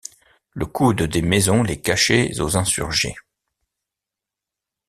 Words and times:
Le 0.53 0.65
coude 0.65 1.03
des 1.03 1.21
maisons 1.21 1.61
les 1.61 1.79
cachait 1.79 2.31
aux 2.41 2.57
insurgés. 2.57 3.13